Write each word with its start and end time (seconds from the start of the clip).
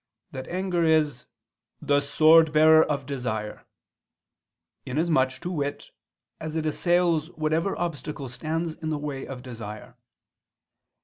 ]that 0.31 0.47
anger 0.47 0.83
is 0.83 1.25
"the 1.79 1.99
sword 2.01 2.51
bearer 2.51 2.83
of 2.83 3.05
desire," 3.05 3.67
inasmuch, 4.83 5.39
to 5.39 5.51
wit, 5.51 5.91
as 6.39 6.55
it 6.55 6.65
assails 6.65 7.27
whatever 7.33 7.77
obstacle 7.77 8.27
stands 8.27 8.73
in 8.73 8.89
the 8.89 8.97
way 8.97 9.27
of 9.27 9.43
desire. 9.43 9.95